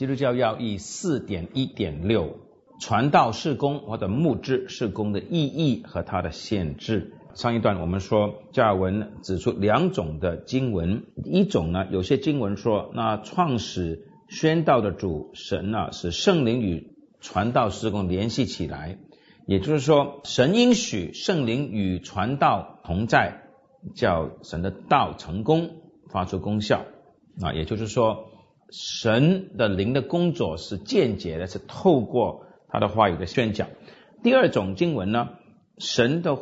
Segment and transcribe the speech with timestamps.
[0.00, 2.38] 基督教要义四点一点六，
[2.80, 7.12] 传道事工或者牧制事工的意义和它的限制。
[7.34, 18.96] 上一段我们说，加尔文指出两种的经文，一种呢，有些经文说，那创始宣道的主神呢，是圣灵与传道事工联系起来，
[19.46, 23.42] 也就是说，神应许圣灵与传道同在，
[23.94, 25.72] 叫神的道成功，
[26.08, 26.86] 发出功效
[27.42, 28.29] 啊，也就是说。
[28.70, 33.68] 神的灵的工作是间接的，是透过他的话语的宣讲。
[34.22, 35.30] 第二种经文呢，
[35.78, 36.38] 神的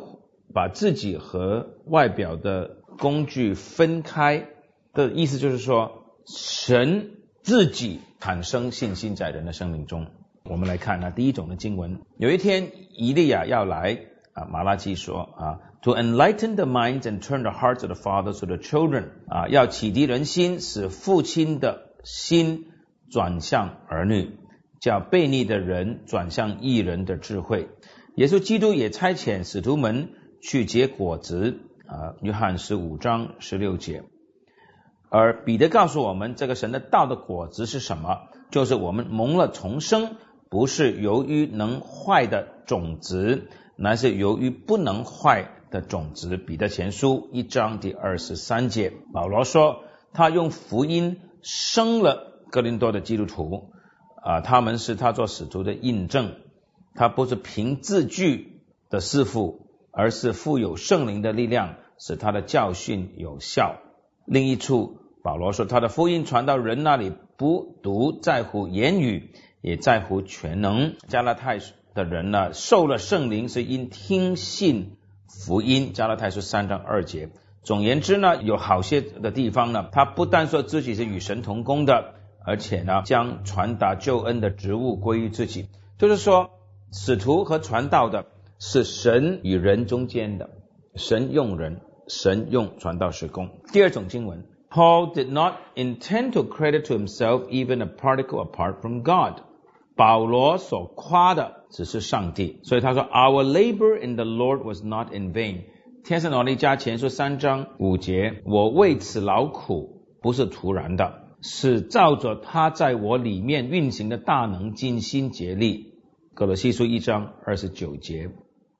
[0.53, 4.45] 把自己和外表的工具分开
[4.93, 10.07] 的意思，就是说神自己产生信心在人的生命中。
[10.43, 13.97] 我们来看那第一种的经文，有一天以利亚要来
[14.33, 21.88] 啊，马拉基说啊，to enlighten the minds and turn the hearts of the fathers to the children 啊，要启迪人心，使父亲的。
[22.03, 22.67] 心
[23.11, 24.37] 转向儿女，
[24.79, 27.69] 叫悖逆的人转向义人的智慧。
[28.15, 30.09] 耶稣基督也差遣使徒们
[30.41, 34.03] 去结果子啊，约翰十五章十六节。
[35.09, 38.27] 而彼得告诉我们，这个神的道的果子是什么？
[38.51, 40.17] 就是我们蒙了重生，
[40.49, 46.37] 不是由于能坏的种子，乃是由于不能坏的种子。
[46.37, 49.83] 彼得前书一章第二十三节，保罗说，
[50.13, 51.21] 他用福音。
[51.41, 53.71] 生了格林多的基督徒
[54.21, 56.35] 啊，他们是他做使徒的印证。
[56.95, 63.77] 他不是凭字句的师傅，而是富有圣灵的力量，使他的教训有效。
[64.25, 70.95] 另一处，保罗说，他的福音传到人那里，不独在乎言语，也在乎全能。
[71.07, 71.59] 加拉太
[71.93, 74.97] 的人呢，受了圣灵，是因听信
[75.27, 75.93] 福音。
[75.93, 77.29] 加拉太书三章二节。
[77.69, 85.67] 总言之呢，有好些的地方呢，他不但说自己是与神同工的，而且呢，将传达救恩的职务归于自己。
[85.99, 86.49] 就是说，
[86.91, 88.25] 使徒和传道的
[88.57, 90.49] 是神与人中间的，
[90.95, 93.51] 神用人，神用传道施工。
[93.71, 99.43] 第二种经文，Paul did not intend to credit to himself even a particle apart from God。
[99.95, 105.65] 保罗所夸的只是上帝，所以他说，Our labor in the Lord was not in vain。
[106.03, 115.93] 天圣罗利加前书三章五节，我为此劳苦，不是突然的，是照着他在我里面运行的大能，尽心竭力。
[116.33, 118.31] 格罗西书一章二十九节，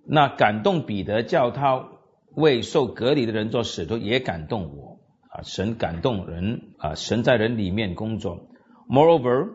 [0.07, 1.89] 那感动彼得叫他
[2.33, 4.99] 为受隔离的人做使徒，也感动我
[5.29, 5.43] 啊！
[5.43, 6.95] 神感动人啊！
[6.95, 8.47] 神在人里面工作。
[8.89, 9.49] Moreover,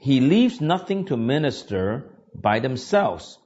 [0.00, 2.02] he leaves nothing to minister
[2.42, 3.36] by themselves。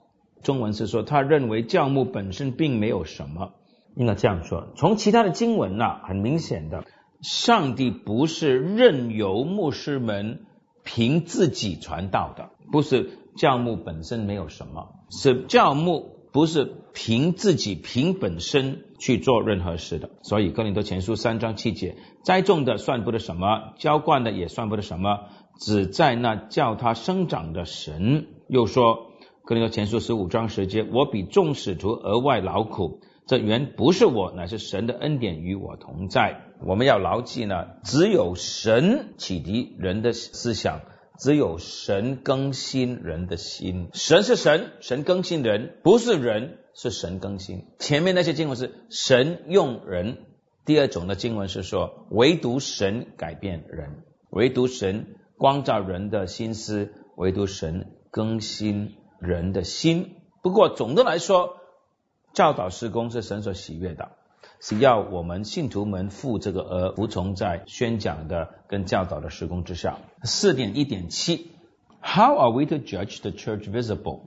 [0.43, 3.53] 中文是说，他认为教牧本身并没有什么。
[3.97, 6.85] 应该这样说，从其他的经文呢，很明显的，
[7.23, 10.47] 上帝不是任由牧师们
[10.83, 20.11] 凭自己传道的，不是教牧本身没有什么，是教牧不是凭自己凭本身去做任何事的。
[20.23, 25.21] 所以哥林多前书三章七节，栽种的算不得什么，浇灌的也算不得什么，
[25.61, 28.27] 只在那叫他生长的神。
[28.49, 29.13] 又说
[29.45, 33.01] 哥林多前书十五章十节，我比众使徒额外劳苦。
[33.27, 36.43] 这原不是我，乃是神的恩典与我同在。
[36.61, 40.83] 我们要牢记呢，只有神启迪人的思想，
[41.19, 43.89] 只有神更新人的心。
[43.95, 47.65] 神是神，神更新人，不是人，是神更新。
[47.79, 50.19] 前面那些经文是神用人，
[50.67, 60.17] 第二种的经文是说，唯独神改变人，唯独神光照人的心思，唯独神更新人的心。
[60.43, 61.57] 不过总的来说。
[62.35, 64.11] 教导施工是神所喜悦的，
[64.61, 69.99] 是要我们信徒们负这个而服从在宣讲的跟教导的施工之下。
[70.25, 71.53] 四点一点七
[72.03, 74.23] ，How are we to judge the church visible？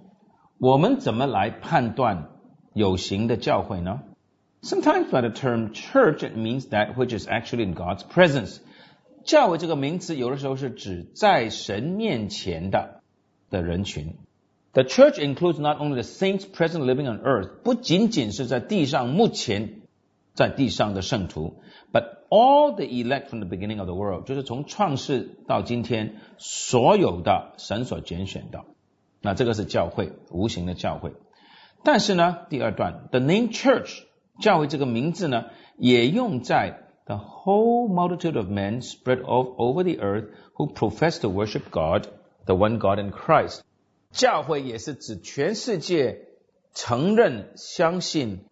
[0.58, 2.30] 我们怎么来判断
[2.74, 4.00] 有形的教会呢
[4.62, 8.60] ？Sometimes by the term church it means that which is actually in God's presence。
[9.26, 13.02] 教会这个名词有的时候是指在神面前的
[13.50, 14.16] 的人群。
[14.77, 19.83] The church includes not only the saints present living on earth，不仅仅是在地上目前
[20.35, 28.65] 在地上的圣徒，but all the elect from the beginning of the world，就是从创世到今天所有的神所拣选的。
[29.21, 31.13] 那这个是教会，无形的教会。
[31.85, 34.05] 但是呢，第二段，the name church，
[34.41, 35.45] 教会这个名字呢，
[35.77, 42.55] 也用在 the whole multitude of men spread all over the earth who profess to worship God，the
[42.55, 43.61] one God in Christ。
[44.12, 46.28] 教会也是指全世界
[46.74, 48.46] 承认、相信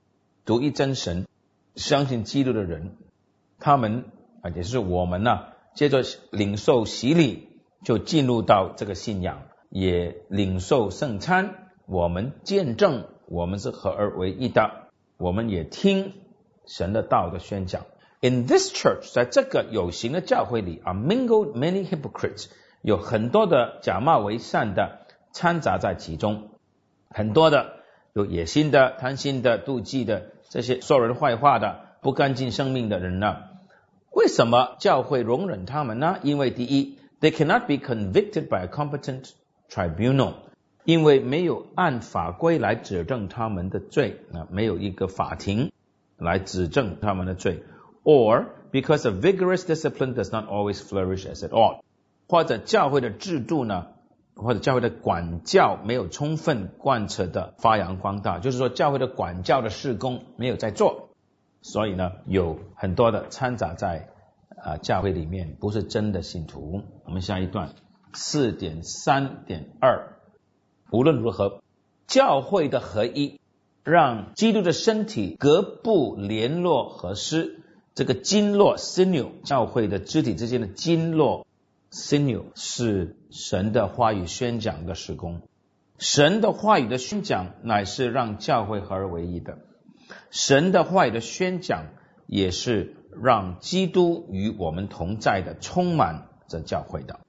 [0.45, 1.27] 独一真神、
[1.75, 2.97] 相信基督的人，
[3.59, 4.05] 他们
[4.41, 7.49] 啊，也是我们呢，接着领受洗礼，
[7.83, 11.71] 就进入到这个信仰，也领受圣餐。
[11.87, 16.13] 我们见证我们是合而为一的，我们也听
[16.65, 17.85] 神的道的宣讲。
[18.21, 22.47] In this church，在这个有形的教会里，are mingled many hypocrites，
[22.81, 25.04] 有很多的假冒为善的
[25.35, 26.47] 掺杂在其中，
[27.09, 27.73] 很多的
[28.13, 33.35] 有野心的、贪心的、妒忌的这些说人坏话的、不干净生命的人呢？
[34.11, 36.19] 为什么教会容忍他们呢？
[36.23, 39.31] 因为第一，they cannot be convicted by a competent
[39.69, 40.35] tribunal，
[40.85, 45.73] 因为没有按法规来指证他们的罪啊，没有一个法庭
[46.17, 47.61] 来指证他们的罪。
[48.05, 51.81] or because a vigorous discipline does not always flourish as it ought，
[52.29, 53.87] 或者教会的制度呢，
[54.35, 61.09] 或者教会的管教没有充分贯彻的发扬光大，就是说教会的管教的事工没有在做，
[61.61, 64.09] 所以呢，有很多的掺杂在
[64.61, 66.83] 啊教会里面，不是真的信徒。
[67.05, 67.73] 我们下一段
[68.13, 70.17] 四点三点二，
[70.91, 71.61] 无论如何，
[72.07, 73.39] 教会的合一
[73.83, 77.61] 让基督的身体各部联络合施。
[77.93, 81.47] 这个经络 sinew 教会的肢体之间的经络
[81.91, 85.41] sinew 是神的话语宣讲的施工，
[85.97, 89.57] 神的话语的宣讲乃是让教会合而为一的，
[90.29, 91.85] 神的话语的宣讲
[92.27, 97.19] 也是让基督与我们同在的，充满着教会的。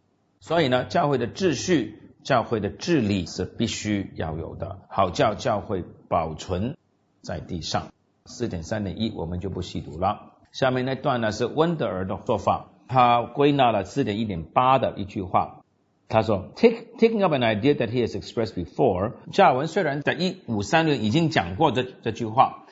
[0.40, 6.76] 所以呢，教会的秩序、教会的治理是必须要有的，好叫教会保存
[7.22, 7.92] 在地上。
[8.26, 10.32] 四点三点一，我们就不细读了。
[10.50, 15.57] 下面那段呢是温德尔的做法，他归纳了四点一点八的一句话。
[16.07, 22.65] 他说：“Take taking up an idea that he has expressed before。”加尔文虽然在一五三六已经讲过这这句话，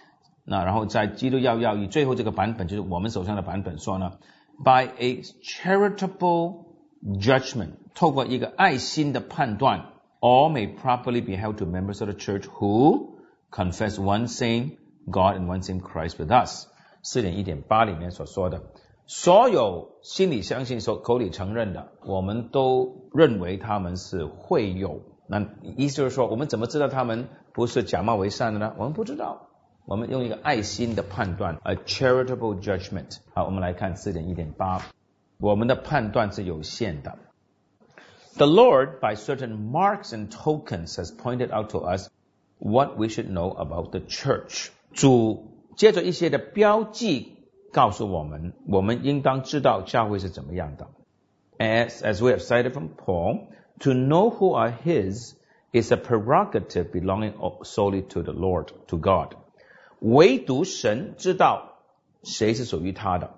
[0.44, 4.12] 那然后在基督教教义最后这个版本就是我们手上的版本说呢，
[4.62, 6.66] by a charitable
[7.02, 9.86] judgment，透过一个爱心的判断，
[10.20, 13.16] all may properly be held to members of the church who
[13.50, 14.72] confess one same
[15.10, 16.66] God and one same Christ with us。
[17.04, 18.62] 四点一点八里面所说的，
[19.07, 25.01] 所有心里相信、说口里承认的，我们都认为他们是会有。
[25.27, 25.47] 那
[25.77, 28.75] 意思就是说，我们怎么知道他们不是假冒为善的呢？
[28.79, 29.49] 我们不知道。
[29.87, 33.19] 我们用一个爱心的判断，a charitable judgment。
[33.35, 34.81] 好，我们来看四点一点八，
[35.39, 37.19] 我们的判断是有限的。
[38.39, 42.09] The Lord, by certain marks and tokens, has pointed out to us
[42.59, 44.71] what we should know about the church.
[44.95, 47.34] 主接着一些的标记
[47.74, 50.88] 告诉我们，我们应当知道教会是怎么样的。
[51.58, 53.48] As as we have cited from Paul,
[53.82, 55.34] to know who are His
[55.72, 57.34] is a prerogative belonging
[57.64, 59.34] solely to the Lord, to God.
[60.00, 61.80] 唯独神知道
[62.24, 63.30] 谁是属于他的，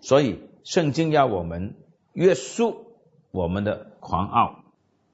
[0.00, 1.74] 所以圣经要我们
[2.12, 2.92] 约束
[3.30, 4.60] 我们的狂傲。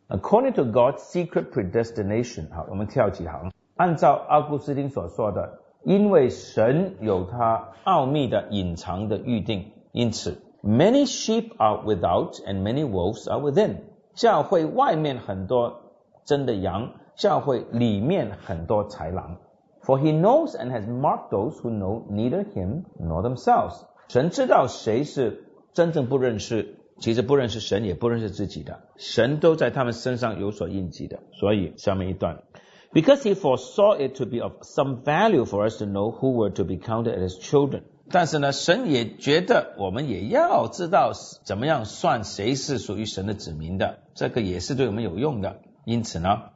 [0.08, 5.58] According to God's secret predestination，好，我们跳几行，按照奥古斯丁所说的。
[5.83, 13.77] 因为神有他奥秘的隐藏的预定，因此 many sheep are without and many wolves are within。
[14.13, 15.81] 教会外面很多
[16.25, 19.37] 真的羊，教会里面很多豺狼。
[19.83, 23.85] For he knows and has marked those who know neither him nor themselves。
[24.09, 31.19] 神知道谁是真正不认识，其实不认识神也不认识自己的，神都在他们身上有所印记的。
[31.31, 32.43] 所以下面一段。
[32.92, 36.64] Because he foresaw it to be of some value for us to know who were to
[36.64, 37.84] be counted as children。
[38.10, 41.12] 但是呢，神也觉得我们也要知道
[41.44, 45.60] 怎么样算谁是属于神的子民的，这个也是对我们有用的。
[45.86, 46.50] 因此呢，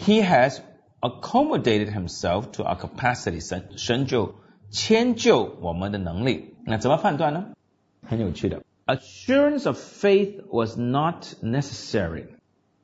[0.00, 0.58] He has
[1.00, 3.40] accommodated himself to our capacity。
[3.40, 4.34] 神神就
[4.70, 6.56] 迁就我们的能力。
[6.66, 7.44] 那怎么判断呢？
[8.04, 12.24] 很有趣的，Assurance of faith was not necessary。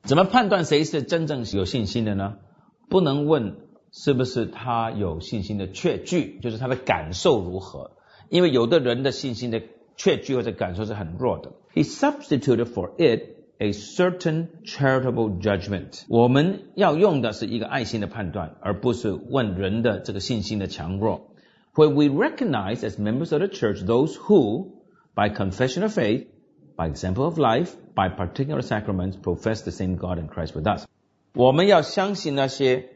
[0.04, 2.36] 怎么判断谁是真正有信心的呢？
[2.90, 3.56] 不能问
[3.90, 7.92] 是不是他有信心的确据，就是他的感受如何，
[8.28, 9.62] 因为有的人的信心的
[9.96, 11.52] 确据或者感受是很弱的。
[11.74, 16.04] He substituted for it a certain charitable judgment。
[16.08, 21.30] 我们要用的是一个爱心的判断，而不是问人的这个信心的强弱。
[21.74, 24.68] Where we recognize as members of the church those who,
[25.14, 26.26] by confession of faith,
[26.76, 30.86] by example of life, by particular sacraments, profess the same God and Christ with us。
[31.33, 32.89] 我们要相信那些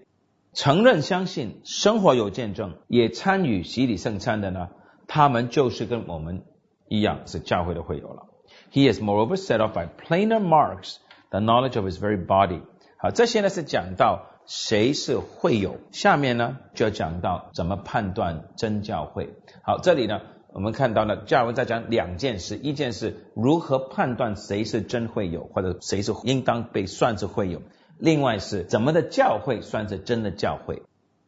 [0.54, 4.70] 承认、相信、生活有见证、也参与洗礼圣餐的呢？
[5.08, 6.44] 他们就是跟我们
[6.90, 8.24] 一样是教会的会友了。
[8.72, 10.98] He is moreover set off by plainer marks
[11.30, 12.62] the knowledge of his very body。
[12.98, 19.34] 好，这些呢是讲到谁是会友，下面呢就要讲到怎么判断真教会。
[19.64, 27.60] 好，这里呢我们看到呢，加尔文在讲两件事，一件事如何判断谁是真会友，或者谁是应当被算是会友；
[27.99, 30.83] 另外是怎么的教会算是真的教会。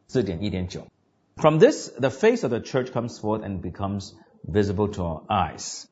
[0.07, 0.87] 字典一点九。
[1.35, 4.11] From this, the face of the church comes forth and becomes
[4.47, 5.85] visible to our eyes.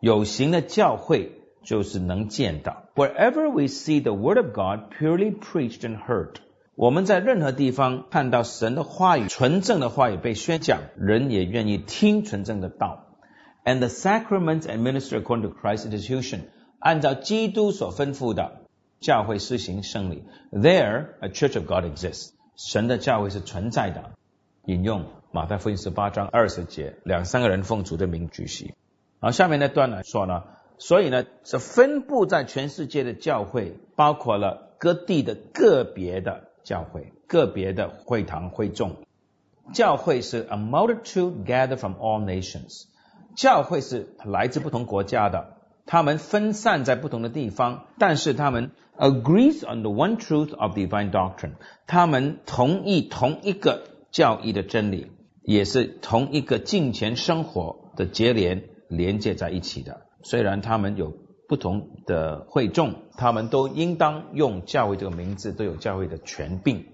[0.00, 2.84] 有形的教会就是能见到。
[2.94, 6.36] Wherever we see the word of God purely preached and heard.
[6.76, 13.06] 我们在任何地方看到神的话语、纯正的话语被宣讲，人也愿意听纯正的道。
[13.64, 16.40] And the sacraments administered according to Christ's institution，
[16.78, 18.64] 按照基督所吩咐的
[18.99, 20.23] 教会施行圣礼。
[20.51, 24.11] There a church of God exists，神的教会是存在的。
[24.65, 28.73] 引用马太福音十八章二十节，两三个人奉主的名举行。
[29.19, 30.43] 好，下面那段来说呢，
[30.77, 36.45] 所以呢，是分布在全世界的教会，包括了各地的个别的。
[36.61, 38.97] 教会个别的会堂会众，
[39.73, 42.83] 教会是 a multitude gathered from all nations。
[43.35, 45.55] 教会是来自不同国家的，
[45.89, 51.53] 他们分散在不同的地方，但是他们 agrees on the one truth of divine doctrine。
[51.87, 53.81] 他们同意同一个
[54.11, 55.07] 教义的真理，
[55.41, 60.01] 也是同一个敬虔生活的结连连接在一起的。
[60.21, 61.11] 虽然他们有。
[61.49, 66.85] 不同的会众，他们都应当用教会这个名字，都有教会的权柄。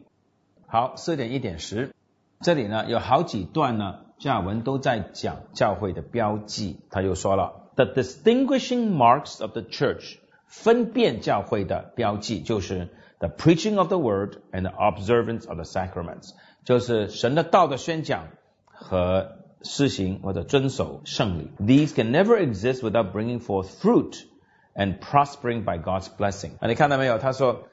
[0.66, 1.94] 好，四点一点十，
[2.40, 6.80] 这里呢有好几段呢，加尔文都在讲教会的标记。
[6.90, 12.89] 他又说了 ，the distinguishing marks of the church，分辨教会的标记就是
[13.19, 16.31] the preaching of the word and the observance of the sacraments，
[16.65, 18.29] 就是神的道的宣讲
[18.65, 21.51] 和施行或者遵守圣礼。
[21.59, 27.19] These can never exist without bringing forth fruit。and prospering by God's blessing 啊，你看到没有？
[27.19, 27.65] 他说，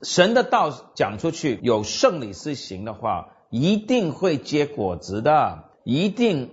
[0.00, 6.52] 神的道讲出去，有圣礼施行的话，一定会结果子的，一定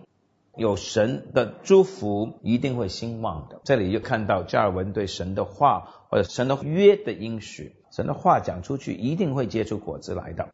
[0.58, 3.62] 有神的祝福，一定会兴旺的。
[3.63, 10.50] 这里就看到加尔文对神的话或者神的约的应许，神的话讲出去，一定会结出果子来的。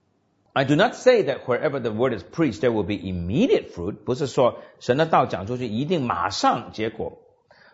[0.54, 7.20] I do not say that wherever the word is preached there will be immediate fruit，不是说神的道讲出去一定马上结果。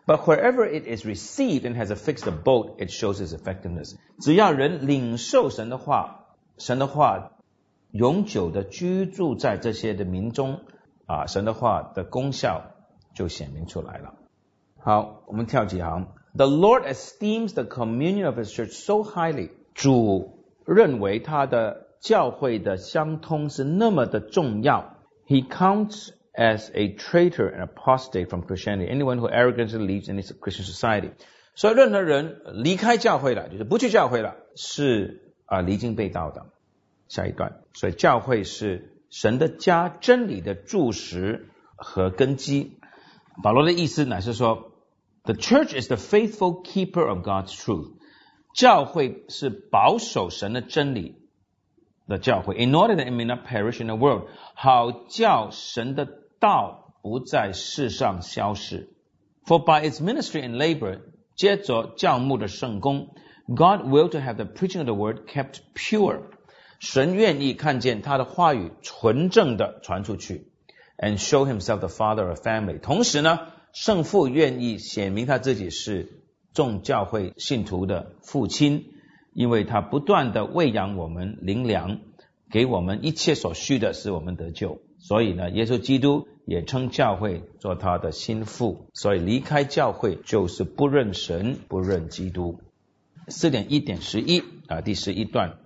[0.08, 3.96] But wherever it is received and has a fixed abode, it shows its effectiveness.
[4.20, 6.26] 只要人领受神的话，
[6.58, 7.32] 神的话
[7.92, 10.60] 永久的居住在这些的民中，
[11.10, 12.64] 啊，神的话的功效
[13.14, 14.14] 就显明出来了。
[14.80, 16.08] 好，我们跳几行。
[16.34, 19.52] The Lord esteems the communion of His church so highly.
[19.74, 24.98] 主认为他的教会的相通是那么的重要。
[25.28, 28.90] He counts as a traitor and apostate from Christianity.
[28.90, 31.12] Anyone who arrogantly lives in this Christian society.
[31.56, 36.48] 所以任何人离开教会了，就是不去教会了，是啊离经背道的。
[37.08, 42.78] 下一段，所以教会是 神的家，真理的柱石和根基。
[43.44, 44.72] 保罗的意思乃是说，
[45.24, 47.94] The church is the faithful keeper of God's truth。
[48.54, 51.18] 教会是保守神的真理
[52.08, 56.08] 的教会，in order that it may not perish in the world，好叫神的
[56.40, 58.90] 道不在世上消失。
[59.46, 61.02] For by its ministry and labor，
[61.36, 63.14] 接着教牧的圣功，
[63.48, 66.22] God will to have the preaching of the word kept pure。
[66.81, 70.47] 神愿意看见他的话语纯正的传出去
[70.97, 72.81] ，and show himself the father of family。
[72.81, 73.41] 同时呢，
[73.75, 76.09] 圣父愿意显明他自己是
[76.55, 78.87] 众教会信徒的父亲，
[79.35, 82.01] 因为他不断的喂养我们灵粮，
[82.51, 84.81] 给我们一切所需的，使我们得救。
[84.99, 88.87] 所以呢，耶稣基督也称教会做他的心腹。
[88.95, 92.59] 所以离开教会就是不认神、不认基督。
[93.29, 95.59] 四点一点十一啊，第十一段。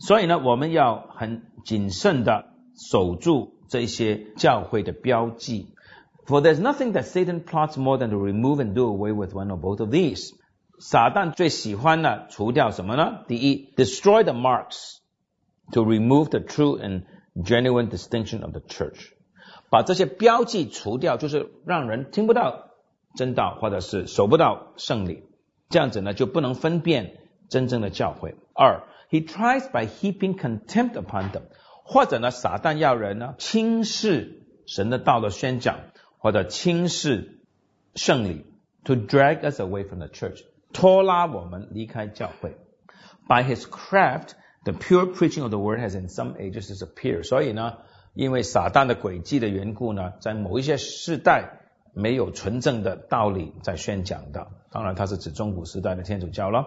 [0.00, 2.46] 所以呢，我们要很谨慎的
[2.90, 5.68] 守住这些教会的标记。
[6.26, 9.58] For there's nothing that Satan plots more than to remove and do away with one or
[9.58, 10.30] both of these。
[10.78, 13.24] 撒旦最喜欢的除掉什么呢？
[13.28, 17.04] 第一，destroy the marks，to remove the true and
[17.36, 19.10] Genuine distinction of the church，
[19.68, 22.70] 把这些标记除掉，就是让人听不到
[23.14, 25.24] 真道，或者是守不到圣礼，
[25.68, 27.18] 这样子呢就不能分辨
[27.50, 28.36] 真正的教会。
[28.54, 31.42] 二 ，He tries by heaping contempt upon them，
[31.84, 35.78] 或者呢，撒旦要人呢轻视神的道的宣讲，
[36.18, 37.40] 或者轻视
[37.94, 38.44] 圣礼，
[38.84, 40.42] to drag us away from the church，
[40.72, 42.56] 拖拉我们离开教会。
[43.28, 47.22] By his craft。The pure preaching of the word has in some ages disappeared。
[47.22, 47.74] 所以呢，
[48.14, 51.60] 因为撒旦的诡计的缘故呢，在某一些世代
[51.94, 54.48] 没有纯正的道理在宣讲的。
[54.72, 56.66] 当然，它是指中古时代的天主教了。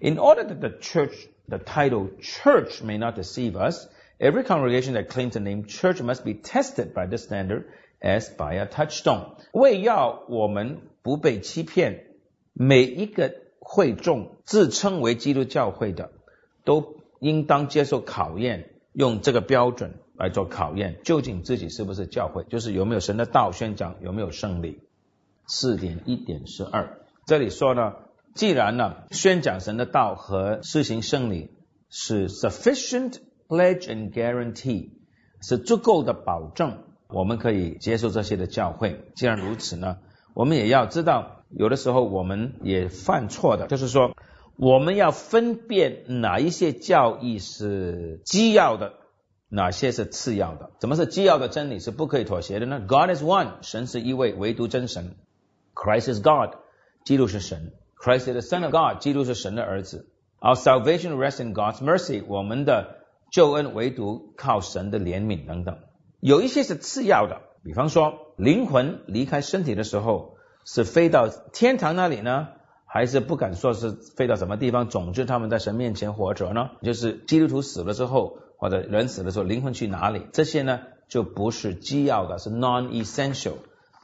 [0.00, 1.14] In order that the church,
[1.48, 3.86] the title church may not deceive us.
[4.18, 7.64] Every congregation that claims the name church must be tested by this standard
[8.00, 9.36] as by a touchstone。
[9.52, 12.04] 为要我们不被欺骗，
[12.52, 16.12] 每一个会众自称为基督教会的，
[16.64, 24.80] 都应当接受考验，用这个标准来做考验，究竟自己是不是教会，就是有没有神的道宣讲，有没有胜利。
[25.46, 27.94] 四点一点十二，这里说呢，
[28.35, 31.51] 既然呢宣讲神的道和施行圣礼
[31.89, 33.19] 是 sufficient。
[33.49, 34.91] Pledge and guarantee
[35.41, 39.03] 是足够的保证，我们可以接受这些的教会。
[39.15, 39.97] 既然如此呢，
[40.35, 44.15] 我们也要知道，有的时候我们也犯错的，就是说，
[44.55, 48.93] 我们要分辨哪一些教义是基要的，
[49.49, 50.69] 哪些是次要的。
[50.79, 55.15] 什么是基要的真理是不可以妥协的呢？God is one，神是一位，唯独真神。
[55.73, 56.59] Christ is God，
[57.03, 57.73] 基督是神。
[57.99, 60.09] Christ is the Son of God，基督是神的儿子。
[60.39, 62.97] Our salvation rests in God's mercy，我们的。
[63.31, 65.77] 救恩唯独靠神的怜悯等等，
[66.19, 72.47] 有一些是次要的，比方说灵魂离开身体的时候是飞到天堂那里呢，
[72.87, 74.89] 还是不敢说是飞到什么地方？
[74.89, 80.25] 总之他们在神面前活着呢，就是基督徒死了之后或者人死了之后灵魂去哪里？
[80.33, 83.57] 这些呢就不是基要的，是 non-essential，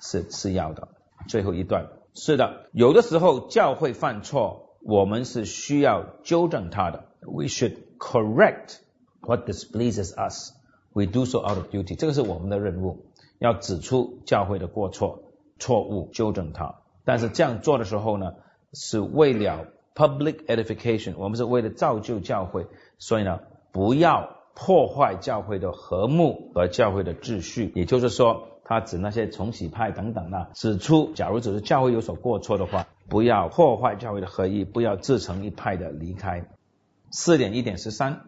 [0.04, 0.90] 是次要的。
[1.28, 8.77] 最后一段是的，有的时候教会犯错，我们是需要纠正他的，we should correct。
[9.19, 10.53] What displeases us,
[10.93, 11.98] we do so out of duty。
[11.98, 13.07] 这个是我们的任务，
[13.39, 15.24] 要指出教会的过错、
[15.60, 16.75] 错误，纠正它。
[17.03, 18.36] 但是这样做的时候呢，
[18.72, 22.67] 是为了 public edification，我们是为了造就教会，
[22.98, 23.39] 所以呢，
[23.73, 27.73] 不要破坏教会的和睦和教会的秩序。
[27.75, 36.47] 也就是说，他指那些重洗派等等呢，指出，假如只是教会有所过错的话，不要破坏教会的合一，不要自成一派的离开。
[37.12, 38.23] 四点一点十三。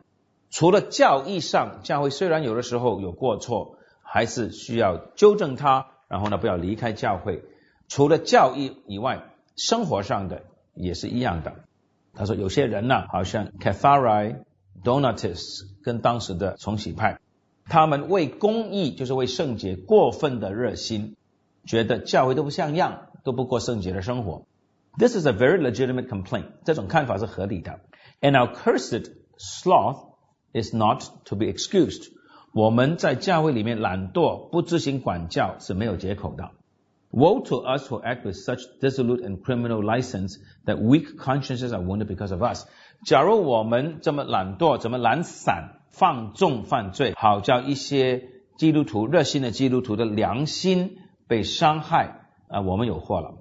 [0.50, 7.44] 除了教义上，教会虽然有的时候有过错，还是需要纠正它，然后呢，不要离开教会。
[7.90, 9.24] 除了教义以外，
[9.56, 10.44] 生活上的
[10.76, 11.56] 也是一样的。
[12.14, 14.36] 他说，有些人呢，好像 c a t h a r i
[14.84, 17.20] Donatists 跟当时的重启派，
[17.67, 21.17] 他们为公义，就是为圣洁过分的热心，
[21.65, 24.47] 觉得教会都不像样，都不过圣洁的生活。
[24.99, 26.47] This is a very legitimate complaint。
[26.65, 27.81] 这种看法是合理的。
[28.21, 32.13] And our cursed sloth。is not to be excused。
[32.53, 36.51] 我们在教会里面懒惰、不执行管教是没有借口的。
[37.11, 42.07] Woe to us who act with such dissolute and criminal license that weak consciences are wounded
[42.07, 42.67] because of us。
[43.06, 53.36] 假如我们这么懒惰、这么懒散、放纵犯罪，好叫一些基督徒、热心的基督徒的良心被伤害啊，我们有祸了。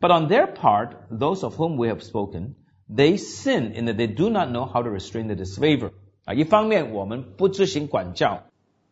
[0.00, 2.54] But on their part, those of whom we have spoken,
[2.88, 5.92] they sin in that they do not know how to restrain the disfavor.
[6.24, 8.42] 啊，一方面我们不执行管教，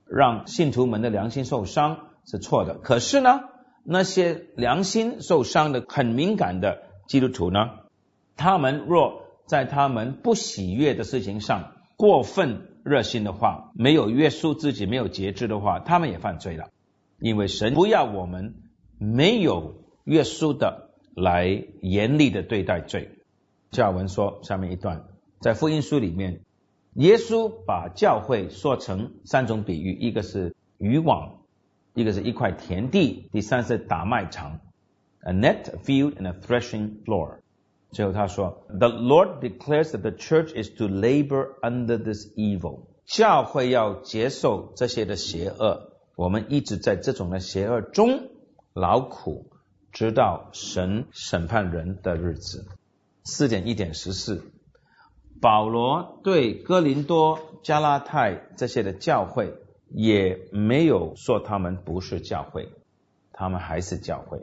[0.07, 2.75] 让信徒们的良心受伤是错的。
[2.75, 3.41] 可是呢，
[3.85, 7.71] 那些良心受伤的很敏感的基督徒呢，
[8.37, 16.71] 他们若在他们不喜悦的事情上过分热心的话，没有约束自己，没有节制的话，他们也犯罪了。
[17.19, 18.55] 因为神不要我们
[18.99, 23.11] 没有约束的来严厉的对待罪。
[23.71, 25.05] 教文说下面一段，
[25.41, 26.41] 在福音书里面。
[26.97, 31.41] 耶稣把教会说成三种比喻，一个是渔网，
[31.93, 34.61] 一个是一块田地，第三是打麦场
[35.25, 37.39] ，a net field and a threshing floor。
[37.95, 42.89] 最后他说，The Lord declares that the church is to labor under this evil。
[43.07, 48.31] 教会要接受这些的邪恶，我们一直在这种的邪恶中
[48.73, 49.47] 劳苦，
[49.93, 52.67] 直到神审判人的日子。
[53.23, 54.43] 四点一点十四。
[55.41, 59.55] 保罗对哥林多、加拉太这些的教会
[59.91, 62.71] 也没有说他们不是教会，
[63.33, 64.41] 他们还是教会。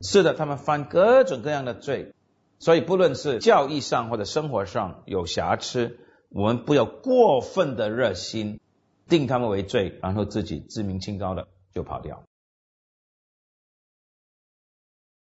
[0.00, 2.12] 是的，他们犯各种各样的罪，
[2.62, 5.98] 所以不论是教义上或者生活上有瑕疵，
[6.28, 8.60] 我们不要过分的热心
[9.08, 12.22] 定他们为罪，然后自己自命清高的就跑掉。